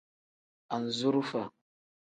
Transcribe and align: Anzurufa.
Anzurufa. 0.75 1.41